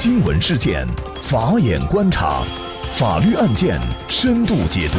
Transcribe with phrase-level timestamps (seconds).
[0.00, 0.86] 新闻事件，
[1.20, 2.44] 法眼观察，
[2.94, 4.98] 法律案件深度解读，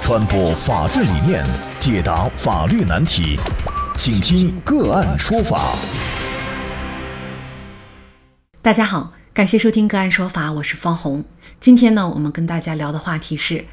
[0.00, 1.44] 传播法治理念，
[1.78, 3.38] 解答法律难题，
[3.94, 5.76] 请听个案说法。
[8.62, 11.22] 大家好，感谢收听个案说法，我是方红。
[11.60, 13.66] 今天呢，我们跟大家聊的话题是：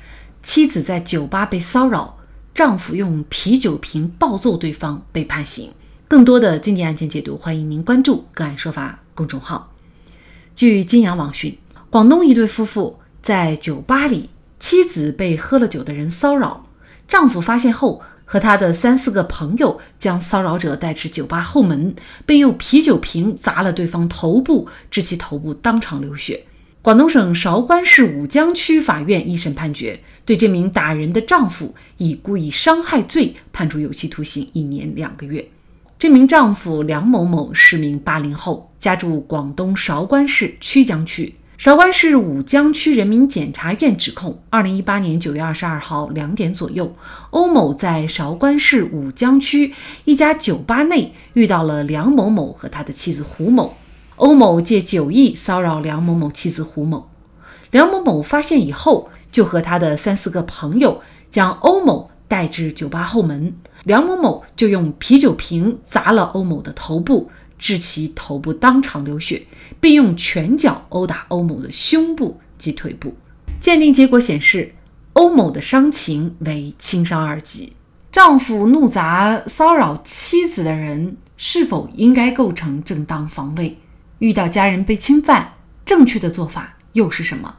[0.43, 2.18] 妻子在酒吧被骚扰，
[2.54, 5.71] 丈夫用啤酒瓶暴揍对方，被判刑。
[6.09, 9.73] 更多的经典案件解读，欢迎您关注“个案说法”公众号。
[10.55, 11.57] 据金阳网讯，
[11.89, 14.29] 广东一对夫妇在酒吧里，
[14.60, 16.65] 妻子被喝了酒的人骚扰，
[17.05, 21.93] 丈夫发现后，和他的三四个朋友将骚扰者带至酒吧后门，
[22.25, 26.46] 并用啤酒瓶砸了对方头部，致其头部当场流血。
[26.82, 35.45] 广东省韶关市武江区法院一审判决，对这名打人的丈夫以故意伤害罪判处有期徒刑一年两个月。
[35.99, 41.36] 这名丈夫梁某某是名八零后，家住广东韶关市曲江区。
[41.58, 46.95] 韶关市武江区人民检察院指控：二零一八年九月二十二号两点左右，
[47.31, 49.73] 欧某在韶关市武江区
[50.05, 53.75] 一家酒吧内遇到了梁某某和他的妻子胡某。
[54.16, 57.09] 欧某借酒意骚扰梁某某妻子胡某，
[57.72, 63.53] 梁某某发现以后，就和他的三四个朋友将欧某带至酒吧后门。
[63.83, 69.45] 梁某某就用啤酒瓶砸了欧某的头部，致其头部当场流血，
[69.79, 73.16] 并用拳脚殴打欧某的胸部及腿部。
[73.59, 74.73] 鉴定结果显示，
[75.13, 77.73] 欧某的伤情为轻伤二级。
[78.11, 83.77] 丈夫怒砸骚扰妻子的人，是否应该构成正当防卫？
[84.17, 85.53] 遇到家人被侵犯，
[85.85, 87.57] 正确的做法又是什么？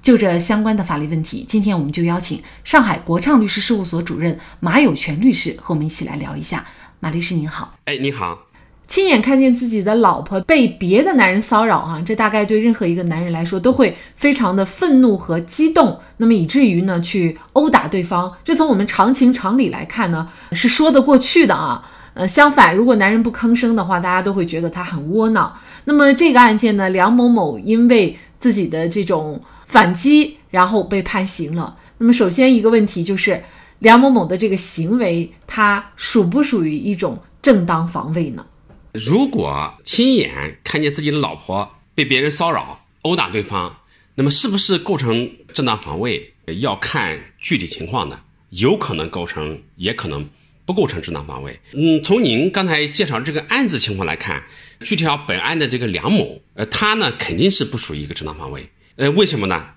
[0.00, 6.64] 就这相关的法律问题，今天我们就邀请上海国畅律师事务所主任马有权律师和我们一起来聊一下。
[7.00, 8.47] 马律师您好，哎，你好。
[8.88, 18.34] 亲眼看见自己的老婆被别的男人骚扰，哈，这大概对任何一个男人来说都会非常的愤怒和激动，那么以至于呢去殴打对方。
[18.42, 21.88] 这从我们常情常理来看呢，是说得过去的啊。
[22.14, 25.52] 呃，相反，如果男人不吭声的话，大家都会觉得他很窝囊。
[25.84, 29.40] 那么这个案件呢，梁某某因为自己的这种。
[29.68, 31.76] 反击，然后被判刑了。
[31.98, 33.42] 那么，首先一个问题就是
[33.80, 38.46] 梁某某的这个行为，他属不属于一种正当防卫呢？
[38.92, 43.80] 如果亲眼看见自己的老婆被别人骚扰、殴打对方，
[44.14, 46.34] 那么是不是构成正当防卫？
[46.60, 50.28] 要看具体情况的，有可能构成，也可能
[50.64, 51.60] 不构成正当防卫。
[51.72, 54.42] 嗯，从您刚才介绍这个案子情况来看，
[54.80, 58.70] 具体到本案的这个梁某，呃，他呢肯定是不属于一个正当防卫。
[58.96, 59.70] 呃，为什么呢？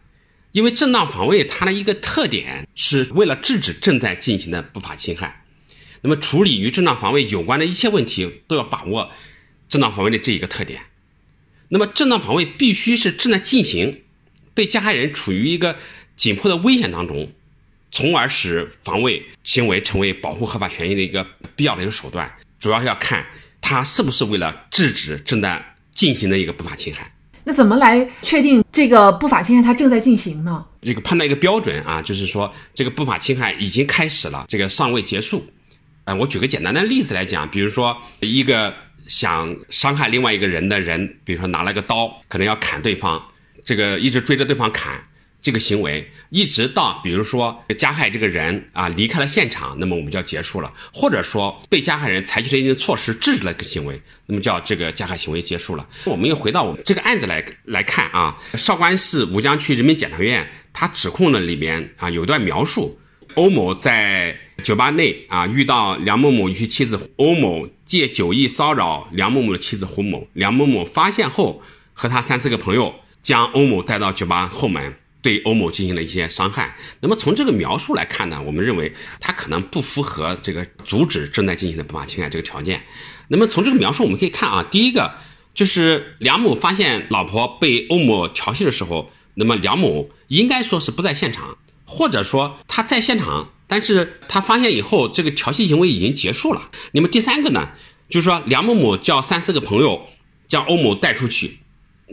[0.54, 5.46] 因为正当防卫它的一个特点是为了制止正在进行的不法侵害。
[6.02, 9.12] 那么，处理与正当防卫有关的一切问题，都要把握
[9.70, 10.82] 正当防卫的这一个特点。
[11.70, 14.02] 那么，正当防卫必须是正在进行，
[14.54, 15.78] 被加害人处于一个
[16.16, 17.32] 紧迫的危险当中，
[17.92, 21.26] 从而使防卫行为成为保护合法权益的一个
[21.56, 22.32] 必要的一个手段。
[22.60, 23.26] 主要要看
[23.62, 27.14] 他是不是为了制止正在进行的一个不法侵害。
[27.44, 30.64] 那怎么来确定这个不法侵害它正在进行呢？
[30.82, 35.46] 这个判断一个标准啊，就是说这个不法侵害已经开始了，这个尚未结束。
[36.06, 38.74] 呃，我举个简单的例子来讲，比如说一个
[39.08, 43.24] 想伤害另外一个人的人，比如说拿了个刀，可能要砍对方，
[43.64, 45.04] 这个一直追着对方砍。
[45.44, 55.88] 这个行为一直到，比如说加害这个人啊离开了现场，那么我们就要结束了；或者说被加害人采取了一定措施制止了这个行为，那么叫这个加害行为结束了。
[56.04, 63.02] 我们又回到我们这个案子来来看啊，韶关市吴江区人民检察院他指控的里面啊有一段描述，
[63.34, 71.62] 欧某在酒吧内啊遇到梁某某与其妻子欧某借酒意骚扰梁某某的妻子胡某，梁某某发现后
[71.94, 74.96] 和他三四个朋友将欧某带到酒吧后门。
[75.24, 76.76] 对欧某进行了一些伤害。
[77.00, 82.82] 那么从这个描述来看呢，我们认为他可能不符合这个阻止正在进行的不法侵害这个条件。
[83.28, 85.14] 那么从这个描述我们可以看啊，第一个
[85.54, 91.56] 就是梁某发现老婆被欧某调戏的时候，那么梁某应该说是不在现场，
[91.86, 96.70] 或者说他在现场，但是他发现以后这个调戏行为已经结束了。
[96.92, 97.70] 那么第三个呢，
[98.10, 100.10] 就是说梁某某叫三四个朋友
[100.50, 101.60] 将欧某带出去，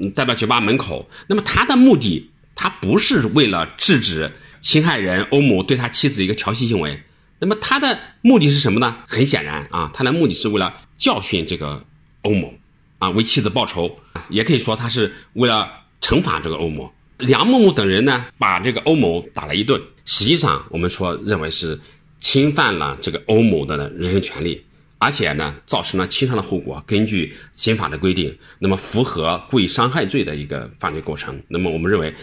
[0.01, 1.11] 嗯，带到酒吧门口。
[1.27, 2.31] 那么他的目的。
[2.61, 7.05] 他不是为了制止侵害人欧某对他妻子一个调戏行为，
[7.39, 8.97] 那么他的目的是什么呢？
[9.07, 11.85] 很显然啊，他的目的是为了教训这个
[12.23, 12.53] 欧某，
[12.99, 15.71] 啊，为妻子报仇，也可以说他是为了
[16.01, 16.93] 惩罚这个欧某。
[17.19, 21.79] 梁某某等人呢，把这个欧某打了一顿，实际上我们说认为是
[22.21, 24.65] 侵犯了这个欧某的人身权利，
[24.99, 26.83] 而且呢，造成了轻伤的后果。
[26.87, 32.15] 根据刑法的规定，那么符合故意伤害罪的一个犯罪构成，那么我们认为，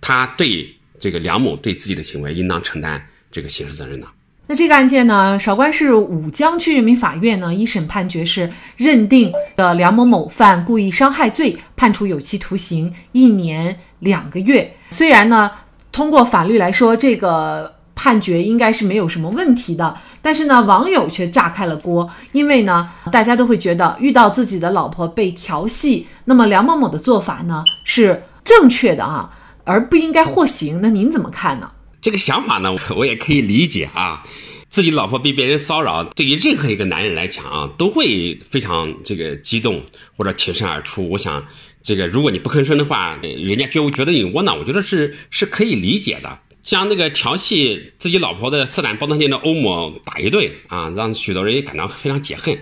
[0.00, 4.06] 他对这个梁某对自己的行为应当承担这个刑事责任的。
[4.46, 14.74] 那这个案件呢，韶关市武江区人民法院呢一审判决是认定的梁某某犯故意伤害罪，判处有期徒刑一年两个月。
[14.90, 15.50] 虽然呢，
[15.90, 17.74] 通过法律来说，这个。
[17.94, 29.30] 判决应该是没有什么问题的，但是呢，网友却炸开了锅，因为呢，大家都会觉得遇到自己的老婆被调戏，那么梁某某的做法呢是正确的啊，
[29.64, 30.80] 而不应该获刑。
[30.80, 31.70] 那您怎么看呢？
[32.02, 34.26] 这个想法呢，我也可以理解啊。
[34.68, 39.84] 自己老婆被别人骚扰，对于任何一个男人来讲啊，都会非常这个激动
[40.16, 41.08] 或者挺身而出。
[41.10, 41.46] 我想，
[41.80, 44.58] 这个如果你不吭声的话，人家就觉得你窝囊。
[44.58, 46.40] 我觉得是是可以理解的。
[46.64, 52.58] 将那个调戏自己老婆的色胆包天的欧某打一顿啊，让许多人也感到非常解恨。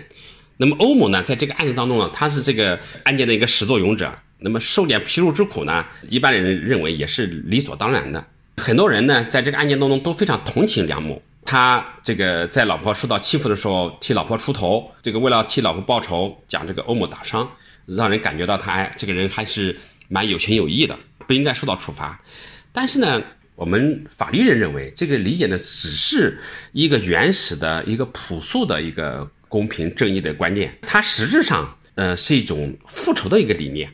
[0.57, 4.13] 那么欧某呢，在这个案子当中呢，他是这个案件的一个始作俑者。
[4.37, 8.23] 那么受点皮肉之苦呢，一般人认为也是理所当然的。
[8.61, 17.49] 很多人呢，在这个案件当中都非常同情梁某，他这个在老婆受到欺负的时候替老婆出头，这个为了替老婆报仇，将这个欧某打伤，
[17.85, 19.75] 让人感觉到他哎这个人还是
[20.07, 22.21] 蛮有情有义的，不应该受到处罚。
[22.71, 23.21] 但是呢。
[23.55, 26.39] 我们法律人认为，这个理解呢，只是
[26.71, 33.93] 一个原始的一个朴素的一个公平正义的观念，它实质上，呃，是一种复仇的一个理念，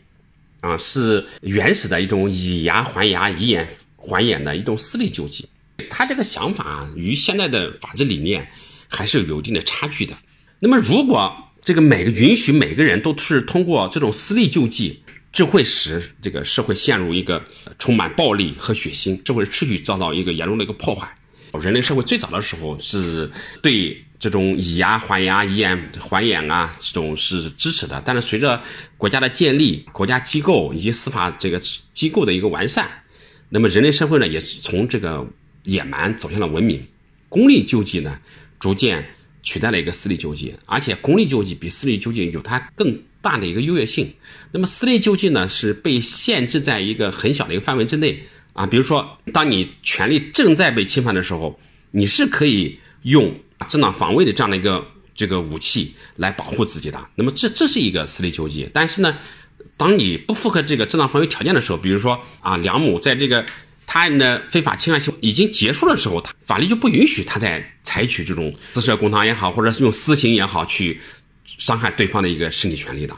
[0.62, 3.68] 啊，是原始的一种以牙还牙、以眼
[4.07, 5.45] 还眼的一种私利救济。
[5.89, 8.50] 他这个想法与现在的法治理念
[8.88, 10.15] 还是有一定的差距的。
[10.59, 17.44] 那么，如果这个每个允许每个人都是通过这种私利救济，这会使这个社会陷入一个
[17.77, 21.07] 充满暴力和血腥，这会持续遭到一个严重的一个破坏。
[21.62, 23.30] 人类社会最早的时候是
[23.62, 28.01] 对这种以牙还牙、以眼还眼啊，这种是支持的。
[28.06, 28.62] 但是随着
[28.98, 31.62] 国家的建立、国家机构以及司法这个
[31.94, 32.89] 机构的一个完善，
[33.49, 35.27] 那么人类社会呢，也是从这个
[35.63, 36.85] 野蛮走向了文明。
[37.29, 38.19] 公利救济呢，
[38.59, 39.09] 逐渐
[39.44, 42.99] 取代了一个私利救济，而且公利救济比私利救济有它更。
[43.19, 44.13] 大的一个优越性，
[44.53, 48.23] 那么私利救济呢是被限制在一个很小的一个范围之内
[48.53, 48.65] 啊。
[48.65, 51.59] 比如说，当你权利正在被侵犯的时候，
[51.91, 57.09] 你是可以用正当防卫的这样的一个这个武器来保护自己的。
[57.15, 58.69] 那么这这是一个私利救济。
[58.71, 59.17] 但是呢，
[59.75, 63.45] 当你不符合这个正当防卫条件的时候，比如说啊，梁某在这个
[63.86, 71.00] 他人的非法侵害行为已经结束的时候，他法律就不允许他再采取这种私设公堂也好，或者是用私刑也好去。
[71.57, 73.18] 伤害对方的一个身体权利的，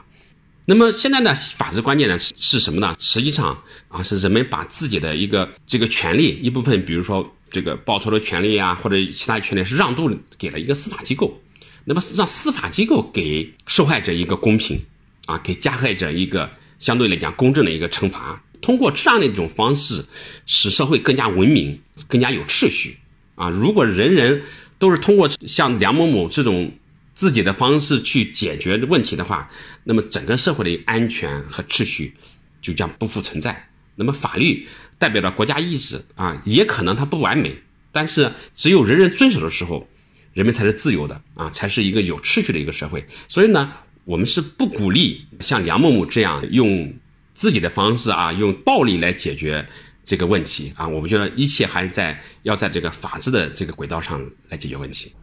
[0.64, 2.96] 那么现在呢，法治观念呢是是什么呢？
[2.98, 11.38] 实际上啊，是人们把自己的一个这个权利一部分，比如说这个报仇的权利啊，或者其他权利，是让渡给了一个司法机构。
[11.84, 14.80] 那么让司法机构给受害者一个公平
[15.30, 18.42] 啊，给加害者一个相对来讲公正的一个惩罚。
[18.62, 20.06] 通过这样的一种方式，
[20.46, 22.98] 使社会更加文明、更加有秩序
[23.36, 23.50] 啊。
[23.50, 24.42] 如果人人
[24.78, 26.72] 都是通过像梁某某这种。
[27.20, 29.52] 自己的方式去解决问题的话，
[29.84, 32.16] 那么整个社会的安全和秩序
[32.62, 33.68] 就将不复存在。
[33.96, 34.66] 那么法律
[34.98, 37.54] 代表了国家意志啊，也可能它不完美，
[37.92, 39.86] 但是只有人人遵守的时候，
[40.32, 43.06] 人们才是自由的啊，才是一个有秩序的一个社会。
[43.28, 43.74] 所以呢，
[44.10, 46.92] 我们是不鼓励像梁某某这样用
[47.32, 49.64] 自己的方式啊，用暴力来解决
[50.04, 50.88] 这个问题啊。
[50.88, 54.20] 我们觉得一切还是在要在这个法治的这个轨道上
[54.50, 55.14] 来解决问题。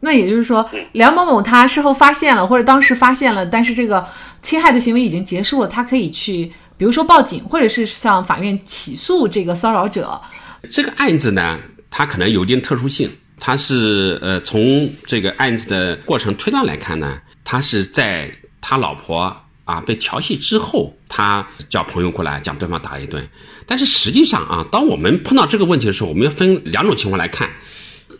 [0.00, 4.06] 那也就是说，梁某某他事后发现了，或者当时发现了，但是这个
[4.42, 10.20] 侵害的行为已经结束了，他可以去，比如说报警，或者是向法院起诉这个骚扰者。
[10.68, 11.58] 这个案子呢，
[11.88, 23.26] 它可能有一定特殊性，它是呃，从这个案子的过程推断来看呢，他是在他老婆啊被调戏之后，他叫朋友过来将对方打了一顿。
[23.64, 27.48] 但是实际上啊，当我们碰到这个问题的时候，我们要分两种情况来看。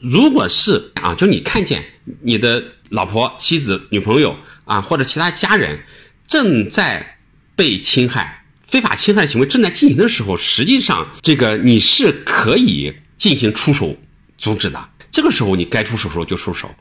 [0.00, 1.84] 如果是啊，就你看见
[2.22, 5.80] 你的老婆、妻子、女朋友啊，或者其他家人
[6.28, 7.18] 正在
[7.56, 13.96] 被侵害、非法侵害行为正在进行的时候，实际上这个你是可以进行出手
[14.38, 14.88] 阻止的。
[15.10, 16.72] 这个时候你该出手时候就出手，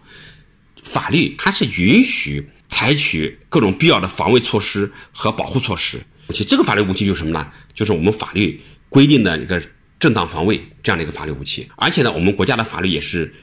[0.86, 6.00] 法律它是允许采取各种必要的防卫措施和保护措施。
[6.30, 7.46] 而且这个法律武器就是什么呢？
[7.74, 9.62] 就是我们法律规定的一个。
[9.98, 13.34] 正当防卫这样的一个法律武器，而且呢，我们国家的法律也是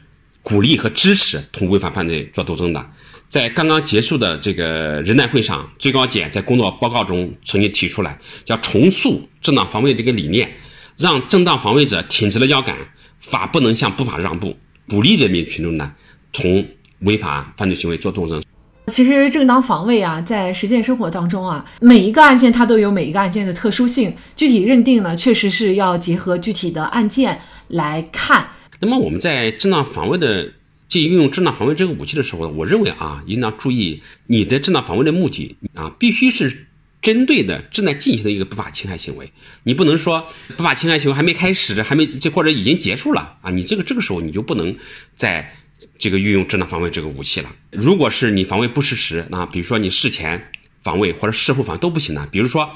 [0.43, 2.91] 鼓励和支持同违法犯罪做斗争的。
[3.29, 10.55] 在刚刚结束的这个人代会上，最高检在工作报告中曾经提出来，叫重塑正当防卫这个理念，
[10.99, 12.77] 让正当防卫者挺直了腰杆，
[13.19, 14.57] 法不能向不法让步，
[14.87, 15.91] 鼓励人民群众呢
[16.35, 16.69] 从
[17.03, 18.43] 违法犯罪行为做斗争。
[18.89, 28.49] 其实正当防卫啊，在实践生活当中啊，每一个案件它都有每一个案件的特殊性，具体认定呢，确实是要结合具体的案件来看。
[28.81, 30.51] 那么我们在正当防卫的，
[30.89, 36.67] 即运用正当防卫这个武器的时候，我认为啊，应当注意你的正当防卫的目的啊，必须是
[37.01, 39.31] 针对的正在进行的一个不法侵害行为，
[39.63, 44.77] 你不能说不法侵害行为还没开始，还没这或者已经结束了啊，你这个这个时候你就不能
[45.15, 45.55] 在。
[46.03, 47.55] 这个运用正当防卫这个武器了。
[47.71, 50.51] 如果是你防卫不适时，那比如说你事前
[50.83, 52.27] 防卫或者事后防都不行的。
[52.27, 52.69] 比如说，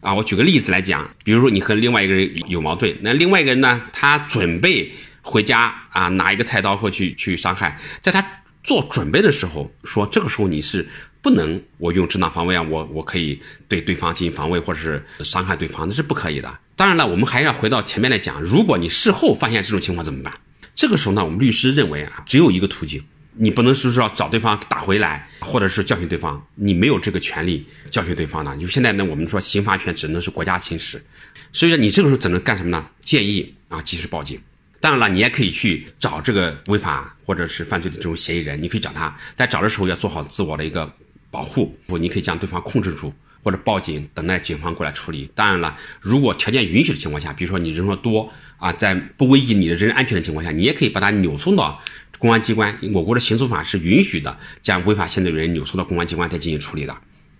[0.00, 4.92] 啊，我举个例子来讲，比如说你和另外一个人有矛盾，那另外一个人呢，他准备
[5.22, 10.86] 回家啊，拿一个菜刀或去去伤害，在他做准备的时候，说这个时候你是
[11.22, 16.58] 不能我用正当防卫啊，我我可以对对方进行防卫或者是伤害对方，那是不可以的。
[16.76, 20.34] 当然了，我们还要回到前面来讲，如果你事后发现这种情况怎么办？
[20.76, 23.02] 这个时候呢，我们律师认为啊，只有一个途径，
[23.32, 28.54] 你不能是说找对方打回来，或者是教训对方，你没有这个权利教训对方的。
[28.58, 31.02] 就现在呢，我们说刑罚权只能是国家行使，
[31.50, 32.86] 所以说你这个时候只能干什么呢？
[33.00, 34.38] 建议啊，及时报警。
[34.78, 40.92] 当然了，你也可以去找这个违法或者是犯罪的这种嫌疑人，你可以找他，在找的时候要做好自我的一个
[41.30, 43.14] 保护，不，你可以将对方控制住。
[43.46, 45.30] 或者报警，等待警方过来处理。
[45.32, 51.80] 当然了，如果条件允许的情况下，比如说你人说多啊，在不危及你的人身安全的情况下，你也可以把他扭送到
[52.18, 52.76] 公安机关。
[52.92, 56.96] 我国的刑诉法是允许的，将违法犯罪人扭送到公安机关再进行处理的。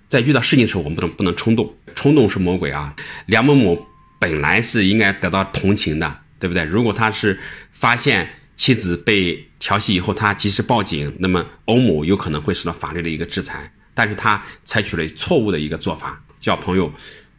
[0.08, 2.94] 在遇到事情的时候，我们不能不能冲动，冲动是魔鬼啊！
[3.26, 3.76] 梁某某
[4.20, 6.62] 本来是应该得到同情的，对不对？
[6.62, 7.36] 如果他是
[7.72, 13.72] 发现妻子被调戏以后，他及时报警，那么欧某有可能会受到法律的一个制裁。
[13.96, 16.92] 但是他采取了错误的一个做法，叫朋友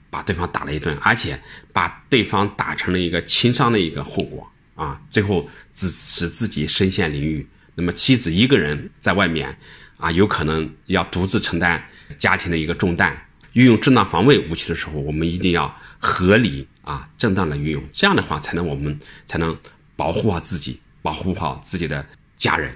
[0.09, 1.39] 把对方打了一顿，而且
[1.71, 7.45] 把对方打成了一个轻伤的一个后果啊，最后自使自己身陷囹圄。
[7.75, 9.55] 那么妻子一个人在外面
[9.97, 11.87] 啊，有可能要独自承担
[12.17, 13.15] 家庭的一个重担。
[13.53, 19.55] 运用正当防卫武器的时候，我们一定要合理啊，正当的运用，这样的话才能我们才能
[19.95, 22.03] 保护好自己，保护好自己的
[22.35, 22.75] 家人。